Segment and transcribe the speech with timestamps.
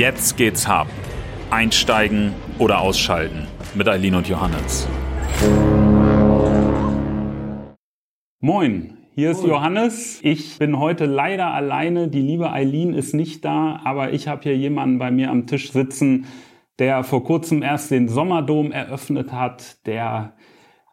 [0.00, 0.88] Jetzt geht's hart.
[1.50, 4.88] Einsteigen oder ausschalten mit Eileen und Johannes.
[8.40, 10.18] Moin, hier ist Johannes.
[10.22, 12.08] Ich bin heute leider alleine.
[12.08, 15.70] Die liebe Eileen ist nicht da, aber ich habe hier jemanden bei mir am Tisch
[15.70, 16.24] sitzen,
[16.78, 20.32] der vor kurzem erst den Sommerdom eröffnet hat, der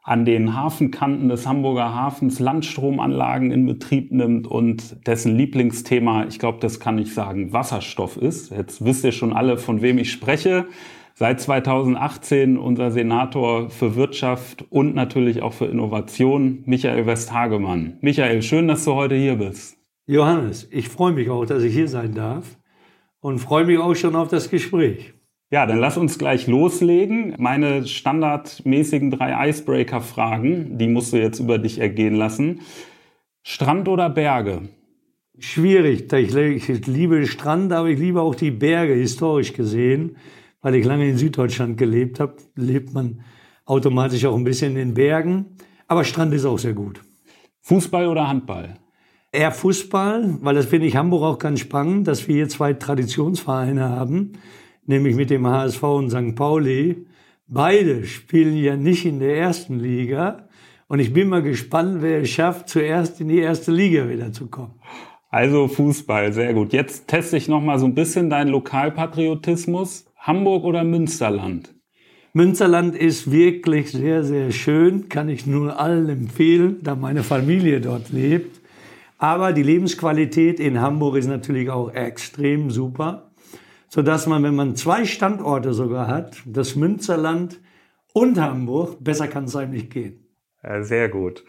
[0.08, 6.60] an den Hafenkanten des Hamburger Hafens Landstromanlagen in Betrieb nimmt und dessen Lieblingsthema, ich glaube,
[6.62, 8.52] das kann ich sagen, Wasserstoff ist.
[8.52, 10.68] Jetzt wisst ihr schon alle, von wem ich spreche.
[11.14, 17.98] Seit 2018 unser Senator für Wirtschaft und natürlich auch für Innovation, Michael Westhagemann.
[18.00, 19.78] Michael, schön, dass du heute hier bist.
[20.06, 22.58] Johannes, ich freue mich auch, dass ich hier sein darf
[23.20, 25.17] und freue mich auch schon auf das Gespräch.
[25.50, 27.34] Ja, dann lass uns gleich loslegen.
[27.38, 32.60] Meine standardmäßigen drei Icebreaker-Fragen, die musst du jetzt über dich ergehen lassen.
[33.44, 34.68] Strand oder Berge?
[35.40, 36.12] Schwierig.
[36.12, 40.18] Ich liebe Strand, aber ich liebe auch die Berge, historisch gesehen.
[40.60, 43.22] Weil ich lange in Süddeutschland gelebt habe, lebt man
[43.64, 45.46] automatisch auch ein bisschen in den Bergen.
[45.88, 47.02] Aber Strand ist auch sehr gut.
[47.62, 48.76] Fußball oder Handball?
[49.32, 53.88] Eher Fußball, weil das finde ich Hamburg auch ganz spannend, dass wir hier zwei Traditionsvereine
[53.88, 54.34] haben
[54.88, 56.36] nämlich mit dem HSV und St.
[56.36, 57.06] Pauli.
[57.48, 60.48] Beide spielen ja nicht in der ersten Liga.
[60.88, 64.48] Und ich bin mal gespannt, wer es schafft, zuerst in die erste Liga wieder zu
[64.48, 64.80] kommen.
[65.30, 66.72] Also Fußball, sehr gut.
[66.72, 70.06] Jetzt teste ich noch mal so ein bisschen deinen Lokalpatriotismus.
[70.18, 71.74] Hamburg oder Münsterland?
[72.34, 75.10] Münsterland ist wirklich sehr, sehr schön.
[75.10, 78.62] Kann ich nur allen empfehlen, da meine Familie dort lebt.
[79.18, 83.27] Aber die Lebensqualität in Hamburg ist natürlich auch extrem super
[83.88, 87.60] so dass man, wenn man zwei Standorte sogar hat, das Münsterland
[88.14, 90.26] und Hamburg, besser kann es eigentlich gehen.
[90.64, 91.44] Ja, sehr gut.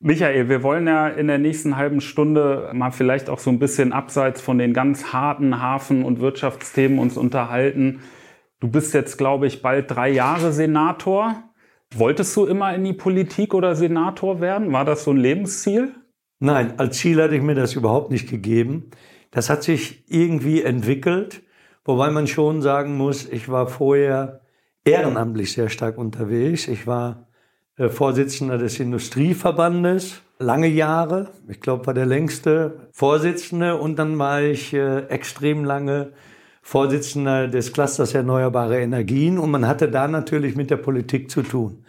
[0.00, 3.92] Michael, wir wollen ja in der nächsten halben Stunde mal vielleicht auch so ein bisschen
[3.92, 8.00] abseits von den ganz harten Hafen- und Wirtschaftsthemen uns unterhalten.
[8.60, 11.42] Du bist jetzt, glaube ich, bald drei Jahre Senator.
[11.96, 14.72] Wolltest du immer in die Politik oder Senator werden?
[14.72, 15.94] War das so ein Lebensziel?
[16.38, 18.90] Nein, als Ziel hatte ich mir das überhaupt nicht gegeben.
[19.32, 21.42] Das hat sich irgendwie entwickelt.
[21.88, 24.42] Wobei man schon sagen muss, ich war vorher
[24.84, 26.68] ehrenamtlich sehr stark unterwegs.
[26.68, 27.28] Ich war
[27.78, 31.30] äh, Vorsitzender des Industrieverbandes lange Jahre.
[31.48, 33.78] Ich glaube, war der längste Vorsitzende.
[33.78, 36.12] Und dann war ich äh, extrem lange
[36.60, 39.38] Vorsitzender des Clusters Erneuerbare Energien.
[39.38, 41.86] Und man hatte da natürlich mit der Politik zu tun.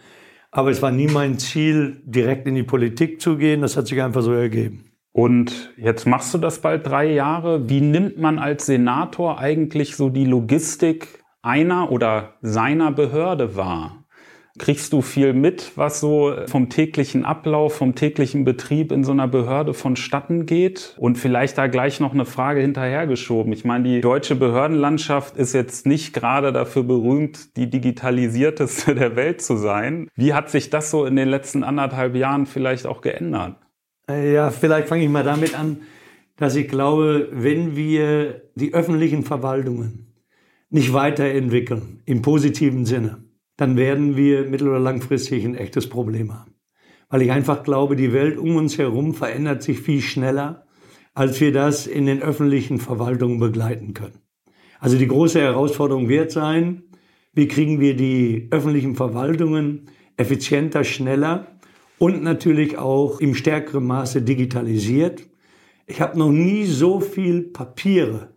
[0.50, 3.60] Aber es war nie mein Ziel, direkt in die Politik zu gehen.
[3.60, 4.89] Das hat sich einfach so ergeben.
[5.12, 7.68] Und jetzt machst du das bald drei Jahre.
[7.68, 14.04] Wie nimmt man als Senator eigentlich so die Logistik einer oder seiner Behörde wahr?
[14.58, 19.28] Kriegst du viel mit, was so vom täglichen Ablauf, vom täglichen Betrieb in so einer
[19.28, 20.96] Behörde vonstatten geht?
[20.98, 23.52] Und vielleicht da gleich noch eine Frage hinterhergeschoben.
[23.52, 29.40] Ich meine, die deutsche Behördenlandschaft ist jetzt nicht gerade dafür berühmt, die digitalisierteste der Welt
[29.40, 30.08] zu sein.
[30.14, 33.56] Wie hat sich das so in den letzten anderthalb Jahren vielleicht auch geändert?
[34.10, 35.78] Äh, ja, vielleicht fange ich mal damit an,
[36.36, 40.14] dass ich glaube, wenn wir die öffentlichen Verwaltungen
[40.70, 43.24] nicht weiterentwickeln, im positiven Sinne,
[43.56, 46.54] dann werden wir mittel- oder langfristig ein echtes Problem haben.
[47.08, 50.66] Weil ich einfach glaube, die Welt um uns herum verändert sich viel schneller,
[51.12, 54.20] als wir das in den öffentlichen Verwaltungen begleiten können.
[54.78, 56.84] Also die große Herausforderung wird sein,
[57.32, 61.48] wie kriegen wir die öffentlichen Verwaltungen effizienter, schneller
[62.00, 65.28] und natürlich auch im stärkeren Maße digitalisiert.
[65.86, 68.32] Ich habe noch nie so viel Papiere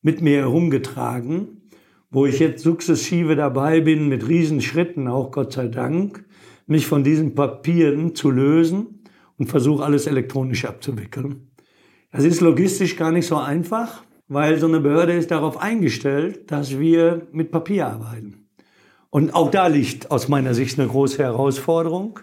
[0.00, 1.68] mit mir herumgetragen,
[2.10, 6.24] wo ich jetzt sukzessive dabei bin, mit Riesenschritten, auch Gott sei Dank,
[6.66, 9.04] mich von diesen Papieren zu lösen
[9.36, 11.50] und versuche alles elektronisch abzuwickeln.
[12.12, 16.78] Das ist logistisch gar nicht so einfach, weil so eine Behörde ist darauf eingestellt, dass
[16.78, 18.48] wir mit Papier arbeiten.
[19.10, 22.20] Und auch da liegt aus meiner Sicht eine große Herausforderung.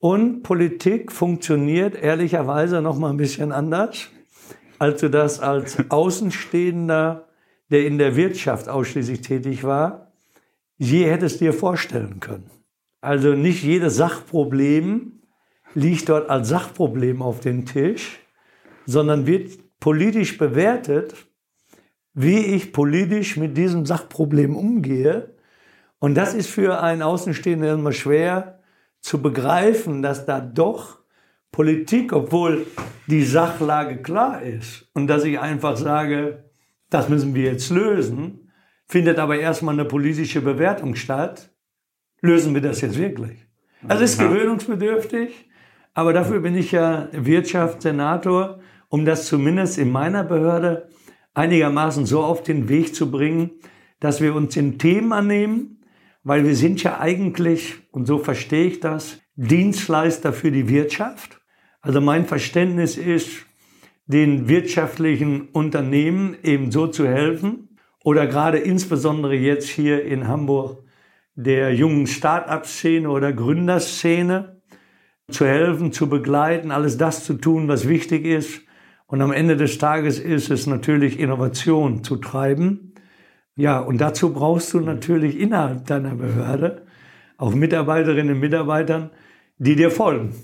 [0.00, 4.08] Und Politik funktioniert ehrlicherweise noch mal ein bisschen anders,
[4.78, 7.28] als du das als Außenstehender,
[7.70, 10.12] der in der Wirtschaft ausschließlich tätig war,
[10.78, 12.50] je hättest dir vorstellen können.
[13.02, 15.20] Also nicht jedes Sachproblem
[15.74, 18.20] liegt dort als Sachproblem auf dem Tisch,
[18.86, 21.14] sondern wird politisch bewertet,
[22.14, 25.34] wie ich politisch mit diesem Sachproblem umgehe.
[25.98, 28.59] Und das ist für einen Außenstehenden immer schwer,
[29.00, 30.98] zu begreifen, dass da doch
[31.52, 32.66] Politik, obwohl
[33.06, 36.44] die Sachlage klar ist und dass ich einfach sage,
[36.90, 38.52] das müssen wir jetzt lösen,
[38.86, 41.50] findet aber erstmal eine politische Bewertung statt.
[42.20, 43.46] Lösen wir das jetzt wirklich?
[43.82, 45.48] Das ist gewöhnungsbedürftig,
[45.94, 50.88] aber dafür bin ich ja Wirtschaftssenator, um das zumindest in meiner Behörde
[51.34, 53.52] einigermaßen so auf den Weg zu bringen,
[54.00, 55.79] dass wir uns den Themen annehmen,
[56.22, 61.40] weil wir sind ja eigentlich, und so verstehe ich das, Dienstleister für die Wirtschaft.
[61.80, 63.46] Also mein Verständnis ist,
[64.06, 70.82] den wirtschaftlichen Unternehmen eben so zu helfen oder gerade insbesondere jetzt hier in Hamburg
[71.36, 74.60] der jungen Start-up-Szene oder Gründerszene
[75.30, 78.62] zu helfen, zu begleiten, alles das zu tun, was wichtig ist.
[79.06, 82.89] Und am Ende des Tages ist es natürlich Innovation zu treiben.
[83.60, 86.86] Ja, und dazu brauchst du natürlich innerhalb deiner Behörde
[87.36, 89.10] auch Mitarbeiterinnen und Mitarbeitern,
[89.58, 90.34] die dir folgen.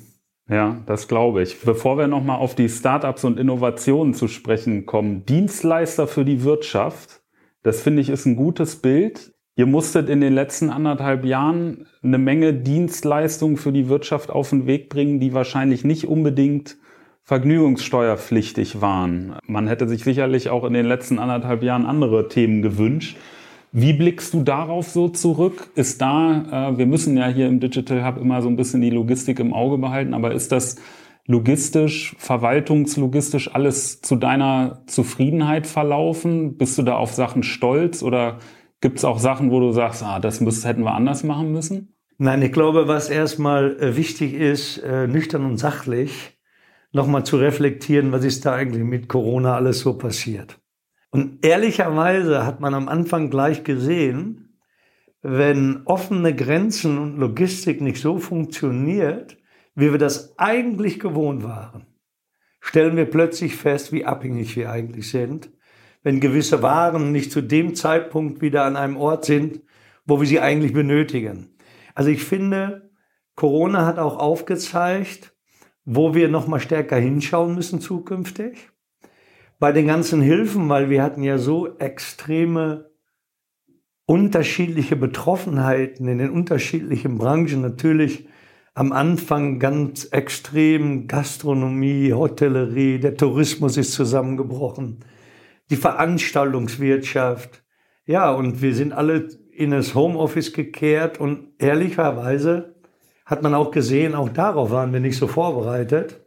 [0.51, 1.59] Ja, das glaube ich.
[1.63, 7.23] Bevor wir nochmal auf die Startups und Innovationen zu sprechen kommen, Dienstleister für die Wirtschaft,
[7.63, 9.33] das finde ich ist ein gutes Bild.
[9.57, 14.67] Ihr musstet in den letzten anderthalb Jahren eine Menge Dienstleistungen für die Wirtschaft auf den
[14.67, 16.77] Weg bringen, die wahrscheinlich nicht unbedingt
[17.27, 19.37] vergnügungssteuerpflichtig waren.
[19.47, 23.17] Man hätte sich sicherlich auch in den letzten anderthalb Jahren andere Themen gewünscht.
[23.73, 25.71] Wie blickst du darauf so zurück?
[25.75, 28.91] Ist da, äh, wir müssen ja hier im Digital Hub immer so ein bisschen die
[28.91, 30.77] Logistik im Auge behalten, aber ist das
[31.27, 36.57] logistisch, verwaltungslogistisch alles zu deiner Zufriedenheit verlaufen?
[36.57, 38.39] Bist du da auf Sachen stolz oder
[38.81, 41.93] gibt es auch Sachen, wo du sagst, ah, das müssen, hätten wir anders machen müssen?
[42.19, 46.36] Nein, ich glaube, was erstmal äh, wichtig ist, äh, nüchtern und sachlich
[46.97, 50.59] nochmal zu reflektieren, was ist da eigentlich mit Corona alles so passiert.
[51.11, 54.59] Und ehrlicherweise hat man am Anfang gleich gesehen,
[55.23, 59.37] wenn offene Grenzen und Logistik nicht so funktioniert,
[59.75, 61.87] wie wir das eigentlich gewohnt waren,
[62.61, 65.51] stellen wir plötzlich fest, wie abhängig wir eigentlich sind,
[66.03, 69.61] wenn gewisse Waren nicht zu dem Zeitpunkt wieder an einem Ort sind,
[70.07, 71.57] wo wir sie eigentlich benötigen.
[71.95, 72.91] Also ich finde,
[73.35, 75.36] Corona hat auch aufgezeigt,
[75.87, 78.71] wo wir noch mal stärker hinschauen müssen zukünftig
[79.59, 82.91] bei den ganzen Hilfen, weil wir hatten ja so extreme
[84.05, 87.63] unterschiedliche Betroffenheiten in den unterschiedlichen Branchen.
[87.63, 88.29] Natürlich
[88.75, 95.05] am Anfang ganz extrem Gastronomie, Hotellerie, der Tourismus ist zusammengebrochen,
[95.71, 97.65] die Veranstaltungswirtschaft.
[98.05, 102.76] Ja, und wir sind alle in das Homeoffice gekehrt und ehrlicherweise
[103.27, 106.23] hat man auch gesehen, auch darauf waren wir nicht so vorbereitet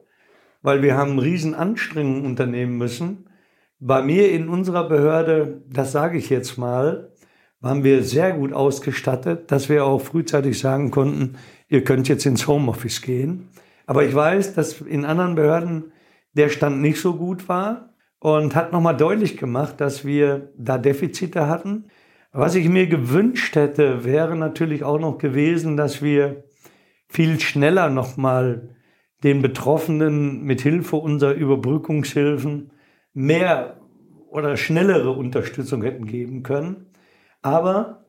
[0.62, 3.26] weil wir haben riesen Anstrengungen unternehmen müssen.
[3.80, 7.12] Bei mir in unserer Behörde, das sage ich jetzt mal,
[7.62, 11.38] waren wir sehr gut ausgestattet, dass wir auch frühzeitig sagen konnten,
[11.68, 13.50] ihr könnt jetzt ins Homeoffice gehen.
[13.86, 15.92] Aber ich weiß, dass in anderen Behörden
[16.34, 21.48] der Stand nicht so gut war und hat nochmal deutlich gemacht, dass wir da Defizite
[21.48, 21.86] hatten.
[22.32, 26.44] Was ich mir gewünscht hätte, wäre natürlich auch noch gewesen, dass wir
[27.10, 28.70] viel schneller nochmal
[29.24, 32.72] den Betroffenen mit Hilfe unserer Überbrückungshilfen
[33.14, 33.78] mehr
[34.30, 36.86] oder schnellere Unterstützung hätten geben können.
[37.42, 38.06] Aber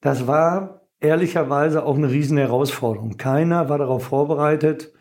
[0.00, 3.16] das war ehrlicherweise auch eine riesen Herausforderung.
[3.16, 4.92] Keiner war darauf vorbereitet,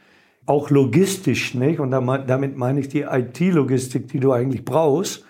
[0.45, 1.79] auch logistisch nicht.
[1.79, 5.25] Und damit meine ich die IT-Logistik, die du eigentlich brauchst,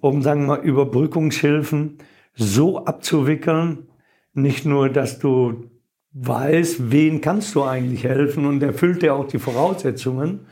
[0.00, 1.98] um, sagen wir mal, Überbrückungshilfen
[2.34, 3.88] so abzuwickeln,
[4.32, 5.70] nicht nur, dass du
[6.18, 10.46] weiß, wen kannst du eigentlich helfen und erfüllt dir auch die Voraussetzungen,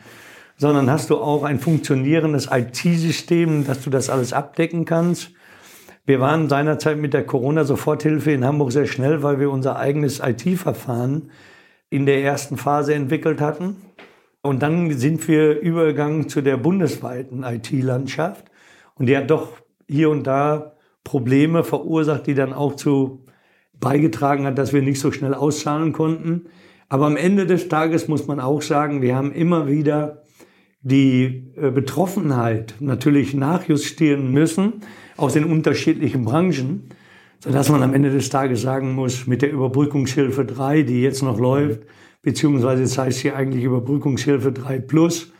[0.56, 5.30] sondern hast du auch ein funktionierendes IT-System, dass du das alles abdecken kannst.
[6.04, 11.30] Wir waren seinerzeit mit der Corona-Soforthilfe in Hamburg sehr schnell, weil wir unser eigenes IT-Verfahren
[11.88, 13.76] in der ersten Phase entwickelt hatten.
[14.42, 18.44] Und dann sind wir übergegangen zu der bundesweiten IT-Landschaft.
[18.96, 19.52] Und die hat doch
[19.88, 20.74] hier und da
[21.04, 23.23] Probleme verursacht, die dann auch zu
[23.84, 26.46] beigetragen hat, dass wir nicht so schnell auszahlen konnten.
[26.88, 30.22] Aber am Ende des Tages muss man auch sagen, wir haben immer wieder
[30.80, 34.74] die äh, Betroffenheit natürlich nachjustieren müssen
[35.16, 36.90] aus den unterschiedlichen Branchen,
[37.38, 41.38] sodass man am Ende des Tages sagen muss, mit der Überbrückungshilfe 3, die jetzt noch
[41.38, 41.82] läuft,
[42.22, 45.32] beziehungsweise es heißt hier eigentlich Überbrückungshilfe 3 Plus,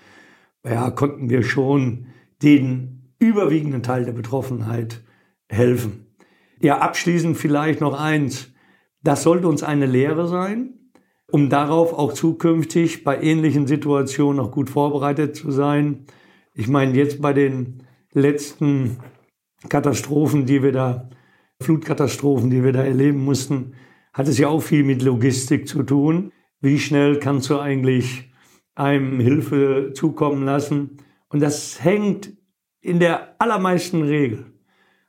[0.67, 2.07] ja, konnten wir schon
[2.43, 5.03] den überwiegenden Teil der Betroffenheit
[5.49, 6.04] helfen.
[6.61, 8.53] Ja, abschließend vielleicht noch eins.
[9.03, 10.91] Das sollte uns eine Lehre sein,
[11.31, 16.07] um darauf auch zukünftig bei ähnlichen Situationen noch gut vorbereitet zu sein.
[16.55, 17.83] Ich meine, jetzt bei den
[18.13, 18.99] letzten
[19.69, 21.11] Katastrophen, die wir da,
[21.61, 23.75] Flutkatastrophen, die wir da erleben mussten,
[24.13, 26.33] hat es ja auch viel mit Logistik zu tun.
[26.61, 28.33] Wie schnell kannst du eigentlich
[28.75, 30.99] einem Hilfe zukommen lassen?
[31.29, 32.33] Und das hängt
[32.81, 34.47] in der allermeisten Regel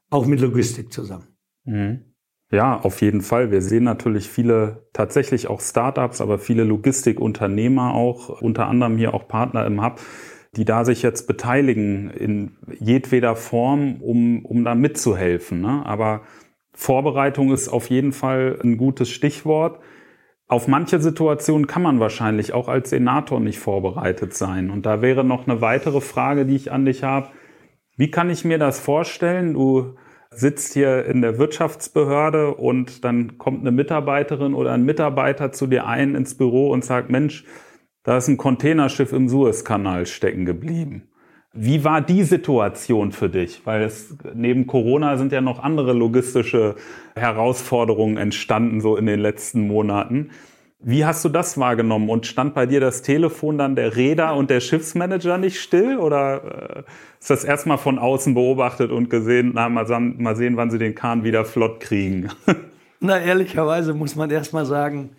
[0.10, 1.35] auch mit Logistik zusammen.
[1.66, 2.16] Mhm.
[2.52, 3.52] Ja, auf jeden Fall.
[3.52, 9.28] Wir sehen natürlich viele, tatsächlich auch Startups, aber viele Logistikunternehmer auch, unter anderem hier auch
[9.28, 10.00] Partner im Hub,
[10.56, 15.60] die da sich jetzt beteiligen in jedweder Form, um, um da mitzuhelfen.
[15.60, 15.84] Ne?
[15.86, 16.22] Aber
[16.74, 19.80] Vorbereitung ist auf jeden Fall ein gutes Stichwort.
[20.48, 24.70] Auf manche Situationen kann man wahrscheinlich auch als Senator nicht vorbereitet sein.
[24.70, 27.30] Und da wäre noch eine weitere Frage, die ich an dich habe.
[27.98, 29.56] Wie kann ich mir das vorstellen?
[29.56, 29.96] Du
[30.36, 35.88] sitzt hier in der Wirtschaftsbehörde und dann kommt eine Mitarbeiterin oder ein Mitarbeiter zu dir
[35.88, 37.46] ein ins Büro und sagt, Mensch,
[38.04, 41.10] da ist ein Containerschiff im Suezkanal stecken geblieben.
[41.54, 43.66] Wie war die Situation für dich?
[43.66, 46.76] Weil es, neben Corona sind ja noch andere logistische
[47.16, 50.32] Herausforderungen entstanden, so in den letzten Monaten.
[50.80, 52.10] Wie hast du das wahrgenommen?
[52.10, 55.98] Und stand bei dir das Telefon dann der Räder und der Schiffsmanager nicht still?
[55.98, 56.84] Oder äh,
[57.20, 60.94] ist das erstmal von außen beobachtet und gesehen, na, mal, mal sehen, wann sie den
[60.94, 62.30] Kahn wieder flott kriegen?
[63.00, 65.12] Na, ehrlicherweise muss man erstmal sagen,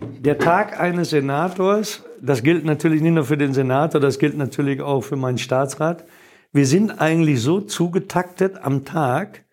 [0.00, 4.80] der Tag eines Senators, das gilt natürlich nicht nur für den Senator, das gilt natürlich
[4.80, 6.04] auch für meinen Staatsrat.
[6.52, 9.44] Wir sind eigentlich so zugetaktet am Tag,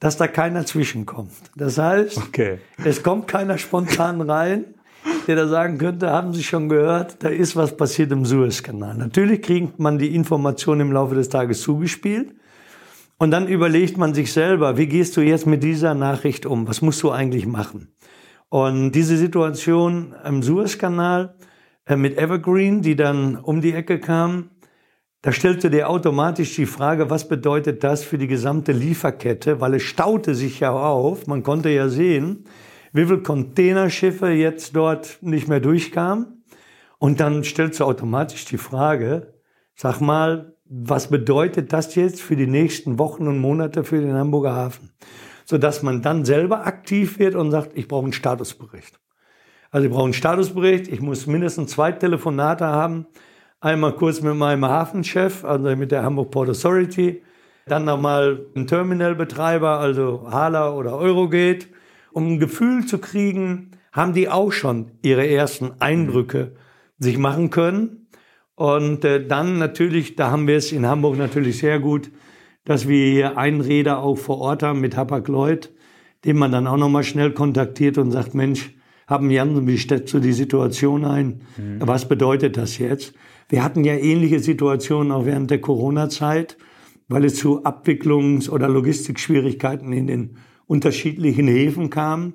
[0.00, 1.32] dass da keiner zwischenkommt.
[1.56, 2.58] Das heißt, okay.
[2.84, 4.73] es kommt keiner spontan rein,
[5.24, 8.96] der da sagen könnte, haben Sie schon gehört, da ist was passiert im Suezkanal.
[8.96, 12.34] Natürlich kriegt man die Information im Laufe des Tages zugespielt.
[13.18, 16.66] Und dann überlegt man sich selber, wie gehst du jetzt mit dieser Nachricht um?
[16.68, 17.88] Was musst du eigentlich machen?
[18.48, 21.34] Und diese Situation im Suezkanal
[21.86, 24.50] äh, mit Evergreen, die dann um die Ecke kam,
[25.22, 29.82] da stellte der automatisch die Frage, was bedeutet das für die gesamte Lieferkette, weil es
[29.82, 31.26] staute sich ja auf.
[31.26, 32.44] Man konnte ja sehen,
[32.94, 36.42] wie viele Containerschiffe jetzt dort nicht mehr durchkamen.
[36.98, 39.34] Und dann stellt du automatisch die Frage,
[39.74, 44.54] sag mal, was bedeutet das jetzt für die nächsten Wochen und Monate für den Hamburger
[44.54, 44.90] Hafen?
[45.44, 48.98] sodass man dann selber aktiv wird und sagt, ich brauche einen Statusbericht.
[49.70, 53.06] Also ich brauche einen Statusbericht, ich muss mindestens zwei Telefonate haben.
[53.60, 57.22] Einmal kurz mit meinem Hafenchef, also mit der Hamburg Port Authority,
[57.66, 61.66] dann nochmal ein Terminalbetreiber, also Hala oder Eurogate,
[62.14, 66.56] um ein Gefühl zu kriegen, haben die auch schon ihre ersten Eindrücke
[66.98, 68.06] sich machen können.
[68.54, 72.10] Und äh, dann natürlich, da haben wir es in Hamburg natürlich sehr gut
[72.64, 75.72] dass wir hier einen Räder auch vor Ort haben mit Hapag-Lloyd,
[76.24, 78.74] den man dann auch nochmal schnell kontaktiert und sagt, Mensch,
[79.06, 81.42] haben Jan, wie stellst du die Situation ein?
[81.58, 81.80] Mhm.
[81.80, 83.12] Was bedeutet das jetzt?
[83.50, 86.56] Wir hatten ja ähnliche Situationen auch während der Corona-Zeit,
[87.08, 92.34] weil es zu Abwicklungs- oder Logistikschwierigkeiten in den unterschiedlichen Häfen kam,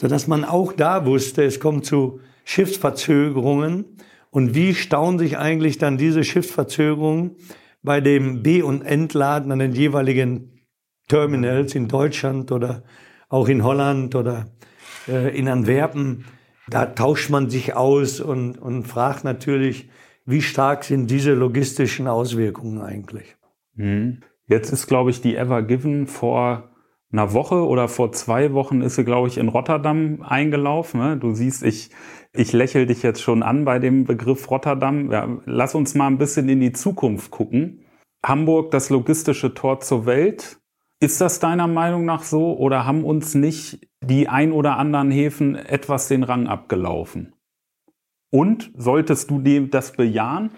[0.00, 3.84] sodass man auch da wusste, es kommt zu Schiffsverzögerungen.
[4.30, 7.36] Und wie stauen sich eigentlich dann diese Schiffsverzögerungen
[7.82, 10.60] bei dem B- und Entladen an den jeweiligen
[11.08, 12.82] Terminals in Deutschland oder
[13.28, 14.46] auch in Holland oder
[15.08, 16.24] äh, in Antwerpen.
[16.68, 19.88] Da tauscht man sich aus und, und fragt natürlich,
[20.24, 23.36] wie stark sind diese logistischen Auswirkungen eigentlich.
[23.74, 24.22] Mhm.
[24.48, 26.70] Jetzt ist, glaube ich, die Ever Given vor
[27.12, 31.00] einer Woche oder vor zwei Wochen ist sie, glaube ich, in Rotterdam eingelaufen.
[31.00, 31.16] Ne?
[31.16, 31.90] Du siehst, ich,
[32.32, 35.10] ich lächel dich jetzt schon an bei dem Begriff Rotterdam.
[35.12, 37.84] Ja, lass uns mal ein bisschen in die Zukunft gucken.
[38.24, 40.58] Hamburg das logistische Tor zur Welt.
[40.98, 45.54] Ist das deiner Meinung nach so oder haben uns nicht die ein oder anderen Häfen
[45.54, 47.34] etwas den Rang abgelaufen?
[48.30, 50.50] Und solltest du dem das bejahen?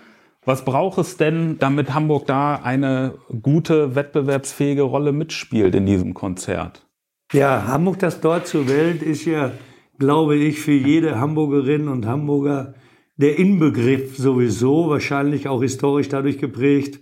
[0.49, 6.87] Was braucht es denn, damit Hamburg da eine gute, wettbewerbsfähige Rolle mitspielt in diesem Konzert?
[7.35, 9.53] Ja, Hamburg das Tor zur Welt ist ja
[9.99, 12.73] glaube ich, für jede Hamburgerin und Hamburger
[13.19, 17.01] der Inbegriff sowieso, wahrscheinlich auch historisch dadurch geprägt,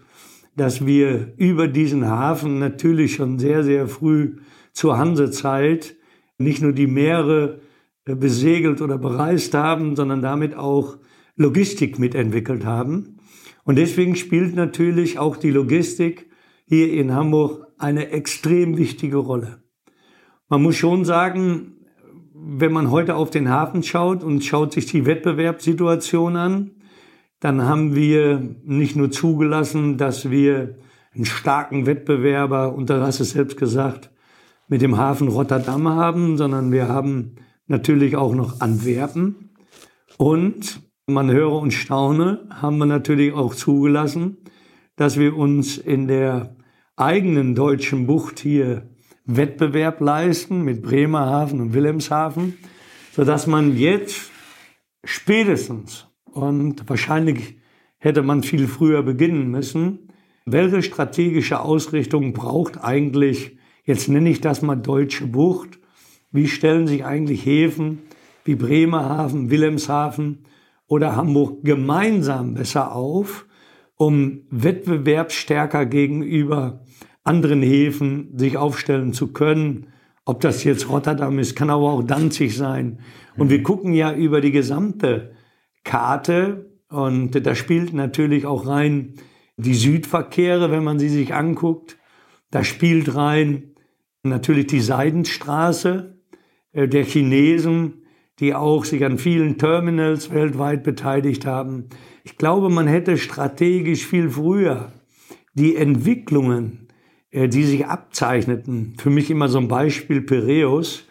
[0.56, 4.38] dass wir über diesen Hafen natürlich schon sehr, sehr früh
[4.72, 5.94] zur Hansezeit
[6.36, 7.60] nicht nur die Meere
[8.06, 10.96] äh, besegelt oder bereist haben, sondern damit auch
[11.36, 13.15] Logistik mitentwickelt haben.
[13.66, 16.30] Und deswegen spielt natürlich auch die Logistik
[16.66, 19.60] hier in Hamburg eine extrem wichtige Rolle.
[20.48, 21.72] Man muss schon sagen,
[22.32, 26.70] wenn man heute auf den Hafen schaut und schaut sich die Wettbewerbssituation an,
[27.40, 30.78] dann haben wir nicht nur zugelassen, dass wir
[31.12, 34.12] einen starken Wettbewerber, und da hast du es selbst gesagt,
[34.68, 37.34] mit dem Hafen Rotterdam haben, sondern wir haben
[37.66, 39.50] natürlich auch noch Antwerpen.
[40.18, 44.38] Und man höre und staune, haben wir natürlich auch zugelassen,
[44.96, 46.56] dass wir uns in der
[46.96, 48.90] eigenen deutschen Bucht hier
[49.24, 52.58] Wettbewerb leisten mit Bremerhaven und Wilhelmshaven,
[53.12, 54.30] sodass man jetzt
[55.04, 57.56] spätestens und wahrscheinlich
[57.98, 60.08] hätte man viel früher beginnen müssen,
[60.44, 65.78] welche strategische Ausrichtung braucht eigentlich, jetzt nenne ich das mal deutsche Bucht,
[66.32, 68.00] wie stellen sich eigentlich Häfen
[68.44, 70.44] wie Bremerhaven, Wilhelmshaven
[70.88, 73.46] oder Hamburg gemeinsam besser auf,
[73.96, 76.84] um wettbewerbsstärker gegenüber
[77.24, 79.88] anderen Häfen sich aufstellen zu können.
[80.24, 83.00] Ob das jetzt Rotterdam ist, kann aber auch Danzig sein.
[83.36, 85.32] Und wir gucken ja über die gesamte
[85.84, 89.14] Karte und da spielt natürlich auch rein
[89.56, 91.96] die Südverkehre, wenn man sie sich anguckt.
[92.50, 93.74] Da spielt rein
[94.22, 96.20] natürlich die Seidenstraße
[96.72, 98.05] äh, der Chinesen,
[98.40, 101.88] die auch sich an vielen Terminals weltweit beteiligt haben.
[102.24, 104.92] Ich glaube, man hätte strategisch viel früher
[105.54, 106.88] die Entwicklungen,
[107.30, 111.04] äh, die sich abzeichneten, für mich immer so ein Beispiel Piräus,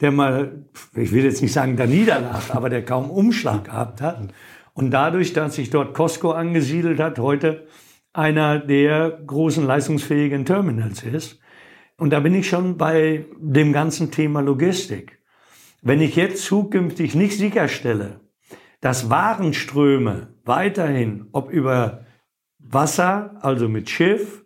[0.00, 0.64] der mal,
[0.96, 4.32] ich will jetzt nicht sagen, da niederlag, aber der kaum Umschlag gehabt hat.
[4.72, 7.66] Und dadurch, dass sich dort Costco angesiedelt hat, heute
[8.12, 11.38] einer der großen leistungsfähigen Terminals ist.
[11.98, 15.19] Und da bin ich schon bei dem ganzen Thema Logistik.
[15.82, 18.20] Wenn ich jetzt zukünftig nicht sicherstelle,
[18.80, 22.04] dass Warenströme weiterhin, ob über
[22.58, 24.44] Wasser, also mit Schiff,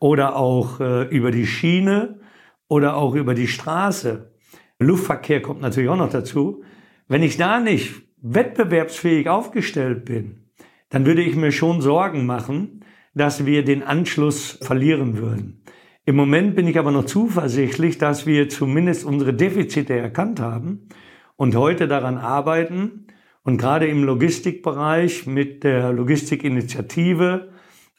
[0.00, 2.20] oder auch äh, über die Schiene
[2.68, 4.32] oder auch über die Straße,
[4.78, 6.62] Luftverkehr kommt natürlich auch noch dazu,
[7.08, 10.48] wenn ich da nicht wettbewerbsfähig aufgestellt bin,
[10.88, 15.62] dann würde ich mir schon Sorgen machen, dass wir den Anschluss verlieren würden.
[16.06, 20.88] Im Moment bin ich aber noch zuversichtlich, dass wir zumindest unsere Defizite erkannt haben
[21.36, 23.06] und heute daran arbeiten
[23.42, 27.52] und gerade im Logistikbereich mit der Logistikinitiative,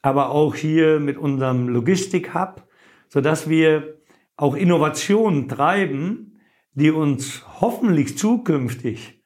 [0.03, 2.67] aber auch hier mit unserem Logistik-Hub,
[3.07, 3.99] sodass wir
[4.37, 6.39] auch Innovationen treiben,
[6.73, 9.23] die uns hoffentlich zukünftig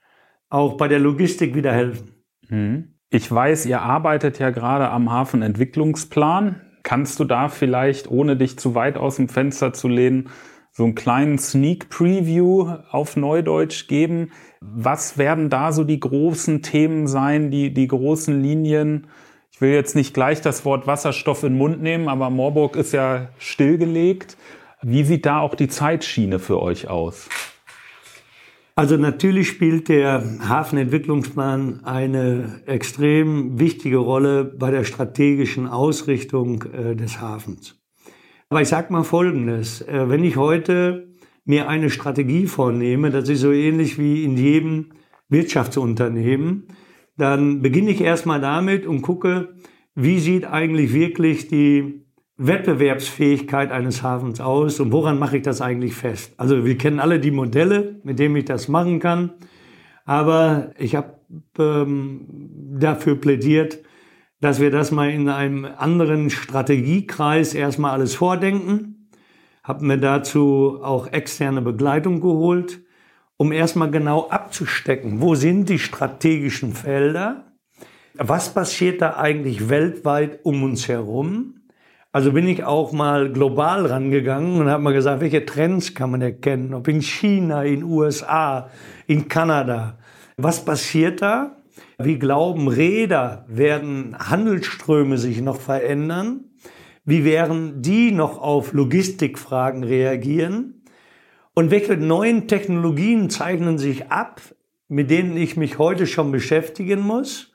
[0.49, 2.23] auch bei der Logistik wieder helfen.
[2.47, 2.95] Mhm.
[3.09, 6.61] Ich weiß, ihr arbeitet ja gerade am Hafenentwicklungsplan.
[6.83, 10.29] Kannst du da vielleicht, ohne dich zu weit aus dem Fenster zu lehnen,
[10.71, 14.31] so einen kleinen Sneak Preview auf Neudeutsch geben?
[14.61, 19.07] Was werden da so die großen Themen sein, die, die großen Linien?
[19.51, 22.93] Ich will jetzt nicht gleich das Wort Wasserstoff in den Mund nehmen, aber Moorburg ist
[22.93, 24.37] ja stillgelegt.
[24.81, 27.27] Wie sieht da auch die Zeitschiene für euch aus?
[28.79, 37.19] Also natürlich spielt der Hafenentwicklungsplan eine extrem wichtige Rolle bei der strategischen Ausrichtung äh, des
[37.19, 37.75] Hafens.
[38.47, 39.81] Aber ich sage mal Folgendes.
[39.81, 41.09] Äh, wenn ich heute
[41.43, 44.91] mir eine Strategie vornehme, das ist so ähnlich wie in jedem
[45.27, 46.69] Wirtschaftsunternehmen,
[47.17, 49.55] dann beginne ich erstmal damit und gucke,
[49.93, 52.05] wie sieht eigentlich wirklich die
[52.41, 56.33] Wettbewerbsfähigkeit eines Hafens aus und woran mache ich das eigentlich fest?
[56.37, 59.33] Also wir kennen alle die Modelle, mit denen ich das machen kann,
[60.05, 61.19] aber ich habe
[61.59, 62.25] ähm,
[62.79, 63.79] dafür plädiert,
[64.39, 69.09] dass wir das mal in einem anderen Strategiekreis erstmal alles vordenken,
[69.61, 72.79] habe mir dazu auch externe Begleitung geholt,
[73.35, 77.51] um erstmal genau abzustecken, wo sind die strategischen Felder,
[78.13, 81.58] was passiert da eigentlich weltweit um uns herum
[82.11, 86.21] also bin ich auch mal global rangegangen und habe mal gesagt, welche Trends kann man
[86.21, 88.69] erkennen, ob in China, in USA,
[89.05, 89.99] in Kanada.
[90.37, 91.57] Was passiert da?
[91.99, 96.45] Wie glauben Räder, werden Handelsströme sich noch verändern?
[97.05, 100.83] Wie werden die noch auf Logistikfragen reagieren?
[101.53, 104.41] Und welche neuen Technologien zeichnen sich ab,
[104.87, 107.53] mit denen ich mich heute schon beschäftigen muss?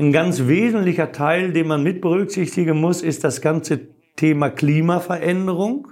[0.00, 5.88] Ein ganz wesentlicher Teil, den man mit berücksichtigen muss, ist das ganze Thema Klimaveränderung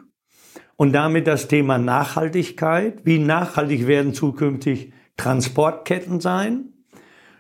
[0.77, 3.05] und damit das Thema Nachhaltigkeit.
[3.05, 6.73] Wie nachhaltig werden zukünftig Transportketten sein?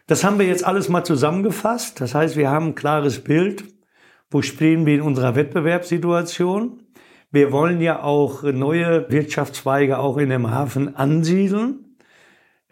[0.08, 2.02] Das haben wir jetzt alles mal zusammengefasst.
[2.02, 3.64] Das heißt, wir haben ein klares Bild,
[4.30, 6.82] wo stehen wir in unserer Wettbewerbssituation.
[7.30, 11.96] Wir wollen ja auch neue Wirtschaftszweige auch in dem Hafen ansiedeln.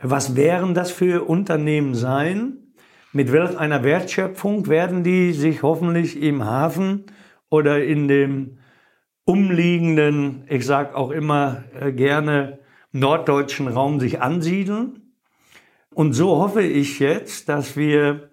[0.02, 2.65] Was wären das für Unternehmen sein?
[3.12, 7.04] Mit welch einer Wertschöpfung werden die sich hoffentlich im Hafen
[7.48, 8.58] oder in dem
[9.24, 12.60] umliegenden, ich sage auch immer äh, gerne,
[12.92, 15.12] norddeutschen Raum sich ansiedeln.
[15.94, 18.30] Und so hoffe ich jetzt, dass wir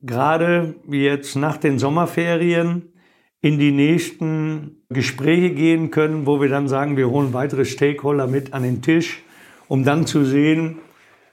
[0.00, 2.92] gerade jetzt nach den Sommerferien
[3.40, 8.54] in die nächsten Gespräche gehen können, wo wir dann sagen, wir holen weitere Stakeholder mit
[8.54, 9.22] an den Tisch,
[9.68, 10.78] um dann zu sehen,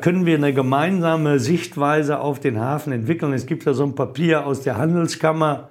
[0.01, 3.33] können wir eine gemeinsame Sichtweise auf den Hafen entwickeln.
[3.33, 5.69] Es gibt ja so ein Papier aus der Handelskammer,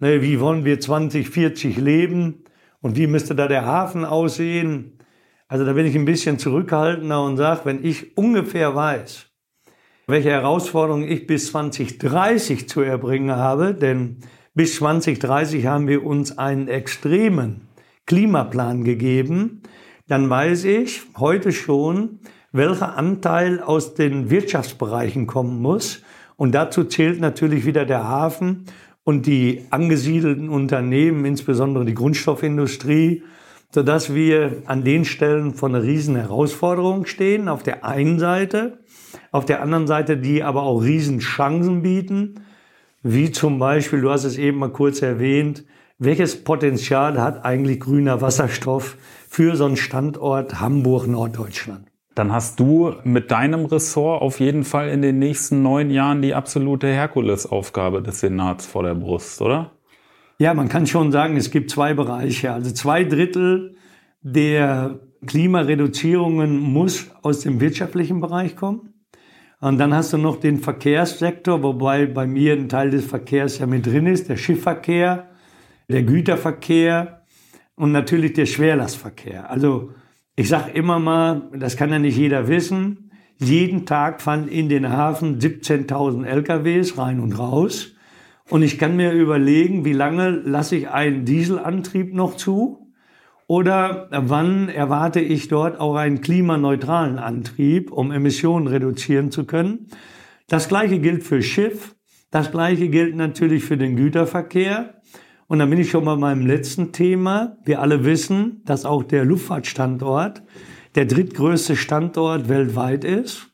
[0.00, 2.44] ne, wie wollen wir 2040 leben
[2.80, 4.98] und wie müsste da der Hafen aussehen.
[5.46, 9.26] Also da bin ich ein bisschen zurückhaltender und sage, wenn ich ungefähr weiß,
[10.06, 14.18] welche Herausforderungen ich bis 2030 zu erbringen habe, denn
[14.54, 17.68] bis 2030 haben wir uns einen extremen
[18.06, 19.62] Klimaplan gegeben,
[20.06, 22.20] dann weiß ich heute schon,
[22.52, 26.02] welcher Anteil aus den Wirtschaftsbereichen kommen muss.
[26.36, 28.64] Und dazu zählt natürlich wieder der Hafen
[29.04, 33.22] und die angesiedelten Unternehmen, insbesondere die Grundstoffindustrie,
[33.74, 38.78] sodass wir an den Stellen von einer riesen Herausforderung stehen, auf der einen Seite,
[39.30, 42.40] auf der anderen Seite, die aber auch riesen Chancen bieten,
[43.02, 45.64] wie zum Beispiel, du hast es eben mal kurz erwähnt,
[45.98, 48.96] welches Potenzial hat eigentlich grüner Wasserstoff
[49.28, 51.86] für so einen Standort Hamburg-Norddeutschland?
[52.18, 56.34] Dann hast du mit deinem Ressort auf jeden Fall in den nächsten neun Jahren die
[56.34, 59.70] absolute Herkulesaufgabe des Senats vor der Brust, oder?
[60.38, 62.52] Ja, man kann schon sagen, es gibt zwei Bereiche.
[62.52, 63.76] Also zwei Drittel
[64.20, 68.94] der Klimareduzierungen muss aus dem wirtschaftlichen Bereich kommen.
[69.60, 73.66] Und dann hast du noch den Verkehrssektor, wobei bei mir ein Teil des Verkehrs ja
[73.66, 75.28] mit drin ist, der Schiffverkehr,
[75.88, 77.22] der Güterverkehr
[77.76, 79.48] und natürlich der Schwerlastverkehr.
[79.48, 79.90] Also
[80.38, 84.88] ich sage immer mal, das kann ja nicht jeder wissen, jeden Tag fahren in den
[84.88, 87.96] Hafen 17.000 LKWs rein und raus.
[88.48, 92.92] Und ich kann mir überlegen, wie lange lasse ich einen Dieselantrieb noch zu?
[93.48, 99.88] Oder wann erwarte ich dort auch einen klimaneutralen Antrieb, um Emissionen reduzieren zu können?
[100.46, 101.96] Das gleiche gilt für Schiff.
[102.30, 105.00] Das gleiche gilt natürlich für den Güterverkehr.
[105.48, 107.56] Und dann bin ich schon bei meinem letzten Thema.
[107.64, 110.42] Wir alle wissen, dass auch der Luftfahrtstandort
[110.94, 113.46] der drittgrößte Standort weltweit ist.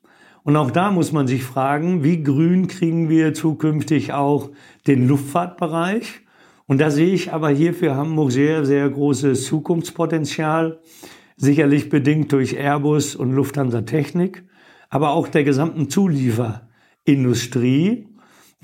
[0.42, 4.50] Und auch da muss man sich fragen, wie grün kriegen wir zukünftig auch
[4.88, 6.22] den Luftfahrtbereich?
[6.66, 10.80] Und da sehe ich aber hier für Hamburg sehr, sehr großes Zukunftspotenzial,
[11.36, 14.42] sicherlich bedingt durch Airbus und Lufthansa Technik,
[14.90, 18.08] aber auch der gesamten Zulieferindustrie,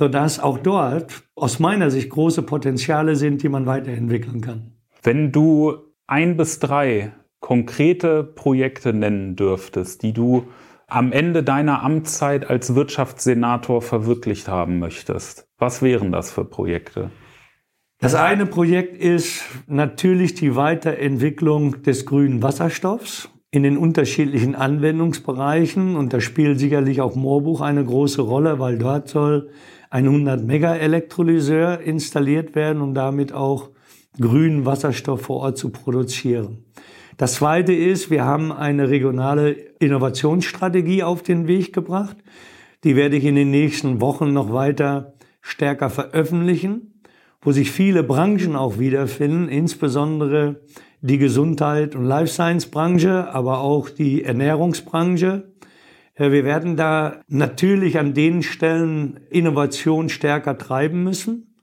[0.01, 4.73] sodass auch dort aus meiner Sicht große Potenziale sind, die man weiterentwickeln kann.
[5.03, 5.75] Wenn du
[6.07, 10.47] ein bis drei konkrete Projekte nennen dürftest, die du
[10.87, 15.47] am Ende deiner Amtszeit als Wirtschaftssenator verwirklicht haben möchtest?
[15.59, 17.11] Was wären das für Projekte?
[17.99, 25.95] Das eine Projekt ist natürlich die Weiterentwicklung des grünen Wasserstoffs in den unterschiedlichen Anwendungsbereichen.
[25.97, 29.51] Und da spielt sicherlich auch Moorbuch eine große Rolle, weil dort soll
[29.91, 33.71] ein 100 Mega Elektrolyseur installiert werden, um damit auch
[34.19, 36.65] grünen Wasserstoff vor Ort zu produzieren.
[37.17, 42.17] Das zweite ist, wir haben eine regionale Innovationsstrategie auf den Weg gebracht.
[42.83, 47.03] Die werde ich in den nächsten Wochen noch weiter stärker veröffentlichen,
[47.43, 50.63] wo sich viele Branchen auch wiederfinden, insbesondere
[51.03, 55.50] die Gesundheit- und Life Science-Branche, aber auch die Ernährungsbranche.
[56.29, 61.55] Wir werden da natürlich an den Stellen Innovation stärker treiben müssen.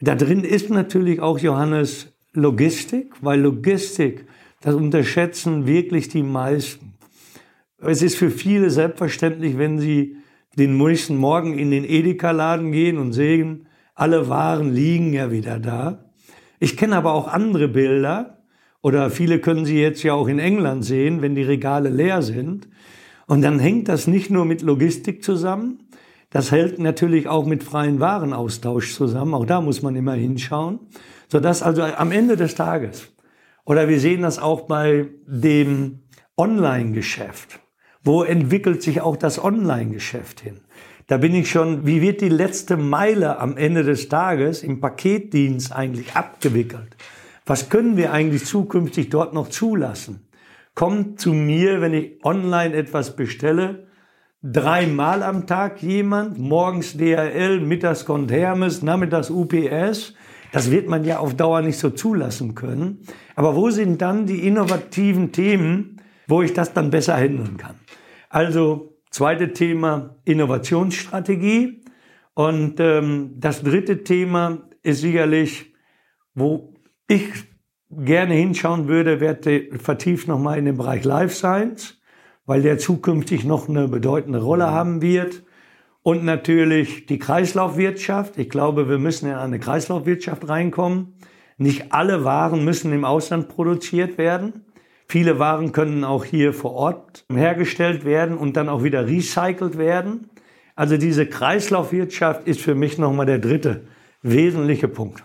[0.00, 4.26] Da drin ist natürlich auch Johannes Logistik, weil Logistik
[4.60, 6.94] das unterschätzen wirklich die meisten.
[7.78, 10.16] Es ist für viele selbstverständlich, wenn sie
[10.58, 16.10] den nächsten Morgen in den Edeka-Laden gehen und sehen, alle Waren liegen ja wieder da.
[16.58, 18.38] Ich kenne aber auch andere Bilder,
[18.82, 22.68] oder viele können sie jetzt ja auch in England sehen, wenn die Regale leer sind.
[23.26, 25.88] Und dann hängt das nicht nur mit Logistik zusammen,
[26.30, 29.34] das hält natürlich auch mit freien Warenaustausch zusammen.
[29.34, 30.80] Auch da muss man immer hinschauen,
[31.28, 33.12] sodass also am Ende des Tages
[33.64, 36.00] oder wir sehen das auch bei dem
[36.36, 37.60] Online-Geschäft.
[38.02, 40.60] Wo entwickelt sich auch das Online-Geschäft hin?
[41.06, 45.72] Da bin ich schon, wie wird die letzte Meile am Ende des Tages im Paketdienst
[45.72, 46.96] eigentlich abgewickelt?
[47.44, 50.26] Was können wir eigentlich zukünftig dort noch zulassen?
[50.74, 53.86] Kommt zu mir, wenn ich online etwas bestelle,
[54.42, 60.14] dreimal am Tag jemand, morgens DHL, mittags kommt Hermes, nachmittags UPS.
[60.52, 63.00] Das wird man ja auf Dauer nicht so zulassen können.
[63.36, 67.76] Aber wo sind dann die innovativen Themen, wo ich das dann besser handeln kann?
[68.28, 71.84] Also zweite Thema Innovationsstrategie.
[72.34, 75.74] Und ähm, das dritte Thema ist sicherlich,
[76.34, 76.74] wo
[77.08, 77.51] ich
[77.96, 82.00] gerne hinschauen würde, werde vertieft nochmal in den Bereich Life Science,
[82.46, 85.42] weil der zukünftig noch eine bedeutende Rolle haben wird.
[86.02, 88.36] Und natürlich die Kreislaufwirtschaft.
[88.36, 91.14] Ich glaube, wir müssen in eine Kreislaufwirtschaft reinkommen.
[91.58, 94.64] Nicht alle Waren müssen im Ausland produziert werden.
[95.06, 100.30] Viele Waren können auch hier vor Ort hergestellt werden und dann auch wieder recycelt werden.
[100.74, 103.84] Also diese Kreislaufwirtschaft ist für mich nochmal der dritte
[104.22, 105.22] wesentliche Punkt.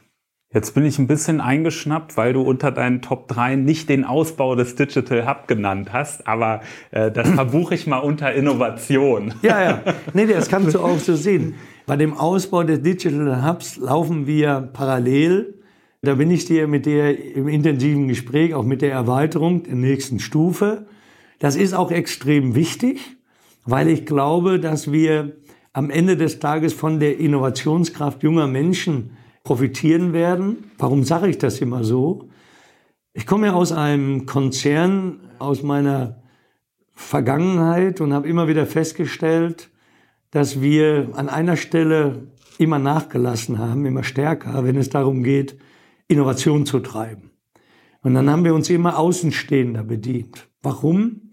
[0.53, 4.55] Jetzt bin ich ein bisschen eingeschnappt, weil du unter deinen Top 3 nicht den Ausbau
[4.55, 9.33] des Digital Hub genannt hast, aber äh, das verbuche ich mal unter Innovation.
[9.41, 9.81] Ja, ja.
[10.13, 11.55] Nee, das kannst du auch so sehen.
[11.86, 15.55] Bei dem Ausbau des Digital Hubs laufen wir parallel.
[16.01, 20.19] Da bin ich dir mit der im intensiven Gespräch, auch mit der Erweiterung der nächsten
[20.19, 20.88] Stufe.
[21.39, 23.17] Das ist auch extrem wichtig,
[23.65, 25.33] weil ich glaube, dass wir
[25.73, 29.12] am Ende des Tages von der Innovationskraft junger Menschen
[29.47, 30.71] profitieren werden.
[30.77, 32.27] Warum sage ich das immer so?
[33.13, 36.21] Ich komme ja aus einem Konzern, aus meiner
[36.93, 39.71] Vergangenheit und habe immer wieder festgestellt,
[40.31, 45.57] dass wir an einer Stelle immer nachgelassen haben, immer stärker, wenn es darum geht,
[46.10, 47.31] Innovation zu treiben.
[48.01, 50.49] Und dann haben wir uns immer Außenstehender bedient.
[50.62, 51.31] Warum?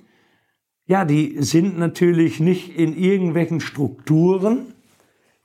[0.86, 4.73] Ja, die sind natürlich nicht in irgendwelchen Strukturen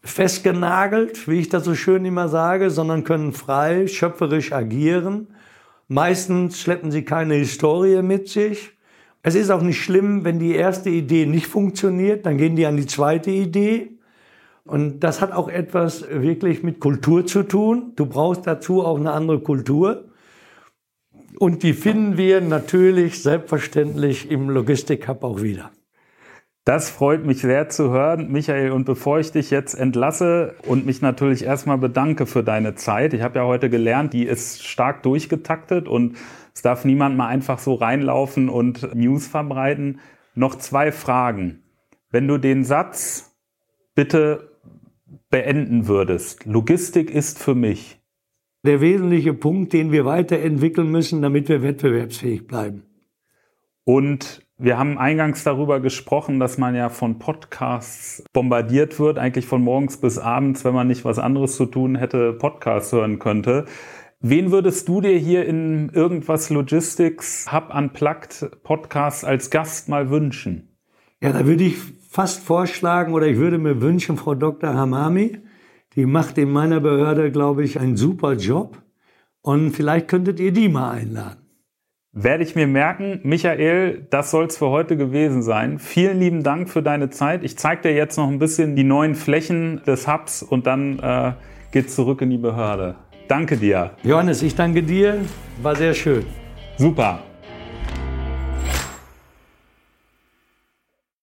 [0.01, 5.27] festgenagelt, wie ich das so schön immer sage, sondern können frei, schöpferisch agieren.
[5.88, 8.71] Meistens schleppen sie keine Historie mit sich.
[9.21, 12.77] Es ist auch nicht schlimm, wenn die erste Idee nicht funktioniert, dann gehen die an
[12.77, 13.91] die zweite Idee.
[14.63, 17.93] Und das hat auch etwas wirklich mit Kultur zu tun.
[17.95, 20.05] Du brauchst dazu auch eine andere Kultur.
[21.39, 25.71] Und die finden wir natürlich selbstverständlich im Logistik Hub auch wieder.
[26.69, 28.73] Das freut mich sehr zu hören, Michael.
[28.73, 33.23] Und bevor ich dich jetzt entlasse und mich natürlich erstmal bedanke für deine Zeit, ich
[33.23, 36.15] habe ja heute gelernt, die ist stark durchgetaktet und
[36.53, 39.99] es darf niemand mal einfach so reinlaufen und News verbreiten.
[40.36, 41.63] Noch zwei Fragen.
[42.12, 43.36] Wenn du den Satz
[43.95, 44.51] bitte
[45.32, 47.99] beenden würdest, Logistik ist für mich,
[48.63, 52.84] der wesentliche Punkt, den wir weiterentwickeln müssen, damit wir wettbewerbsfähig bleiben.
[53.86, 59.62] Und wir haben eingangs darüber gesprochen, dass man ja von Podcasts bombardiert wird, eigentlich von
[59.62, 63.65] morgens bis abends, wenn man nicht was anderes zu tun hätte, Podcasts hören könnte.
[64.19, 70.76] Wen würdest du dir hier in irgendwas Logistics Hub Unplugged Podcast als Gast mal wünschen?
[71.22, 71.78] Ja, da würde ich
[72.10, 74.74] fast vorschlagen oder ich würde mir wünschen, Frau Dr.
[74.74, 75.38] Hamami,
[75.95, 78.84] die macht in meiner Behörde, glaube ich, einen super Job.
[79.41, 81.48] Und vielleicht könntet ihr die mal einladen.
[82.12, 83.19] Werde ich mir merken.
[83.24, 85.78] Michael, das soll es für heute gewesen sein.
[85.78, 87.43] Vielen lieben Dank für deine Zeit.
[87.43, 91.34] Ich zeige dir jetzt noch ein bisschen die neuen Flächen des Hubs und dann äh,
[91.72, 92.95] geht zurück in die Behörde.
[93.28, 93.91] Danke dir.
[94.02, 95.19] Johannes, ich danke dir.
[95.62, 96.26] War sehr schön.
[96.78, 97.19] Super.